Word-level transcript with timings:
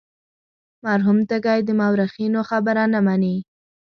مرحوم 0.85 1.19
تږی 1.29 1.59
د 1.65 1.69
مورخینو 1.79 2.41
خبره 2.49 2.83
نه 2.93 2.99
مني. 3.05 3.35